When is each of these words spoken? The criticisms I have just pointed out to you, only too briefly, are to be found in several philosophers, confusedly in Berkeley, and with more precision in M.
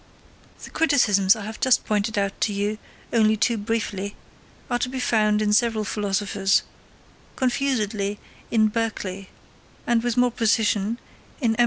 The 0.63 0.71
criticisms 0.71 1.35
I 1.35 1.43
have 1.43 1.59
just 1.59 1.85
pointed 1.85 2.17
out 2.17 2.41
to 2.41 2.53
you, 2.53 2.79
only 3.13 3.37
too 3.37 3.55
briefly, 3.55 4.15
are 4.67 4.79
to 4.79 4.89
be 4.89 4.99
found 4.99 5.43
in 5.43 5.53
several 5.53 5.83
philosophers, 5.83 6.63
confusedly 7.35 8.17
in 8.49 8.69
Berkeley, 8.69 9.29
and 9.85 10.01
with 10.01 10.17
more 10.17 10.31
precision 10.31 10.97
in 11.39 11.51
M. 11.55 11.59